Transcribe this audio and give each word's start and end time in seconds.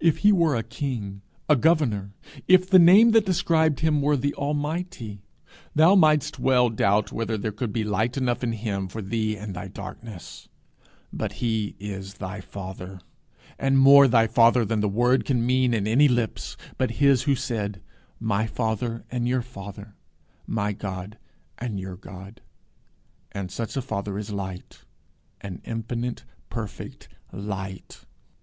If 0.00 0.18
he 0.18 0.32
were 0.32 0.54
a 0.54 0.62
king, 0.62 1.22
a 1.48 1.56
governor; 1.56 2.12
if 2.46 2.68
the 2.68 2.78
name 2.78 3.12
that 3.12 3.24
described 3.24 3.80
him 3.80 4.02
were 4.02 4.14
The 4.14 4.34
Almighty, 4.34 5.22
thou 5.74 5.94
mightst 5.94 6.38
well 6.38 6.68
doubt 6.68 7.10
whether 7.10 7.38
there 7.38 7.52
could 7.52 7.72
be 7.72 7.82
light 7.82 8.18
enough 8.18 8.44
in 8.44 8.52
him 8.52 8.86
for 8.86 9.00
thee 9.00 9.34
and 9.34 9.54
thy 9.54 9.68
darkness; 9.68 10.50
but 11.10 11.32
he 11.40 11.74
is 11.80 12.18
thy 12.20 12.42
father, 12.42 13.00
and 13.58 13.78
more 13.78 14.06
thy 14.06 14.26
father 14.26 14.62
than 14.62 14.80
the 14.80 14.90
word 14.90 15.24
can 15.24 15.46
mean 15.46 15.72
in 15.72 15.86
any 15.86 16.06
lips 16.06 16.58
but 16.76 16.90
his 17.00 17.22
who 17.22 17.34
said, 17.34 17.80
'my 18.20 18.46
father 18.46 19.06
and 19.10 19.26
your 19.26 19.40
father, 19.40 19.94
my 20.46 20.74
God 20.74 21.16
and 21.56 21.80
your 21.80 21.96
God;' 21.96 22.42
and 23.32 23.50
such 23.50 23.74
a 23.74 23.80
father 23.80 24.18
is 24.18 24.30
light, 24.30 24.80
an 25.40 25.62
infinite, 25.64 26.26
perfect 26.50 27.08
light. 27.32 28.04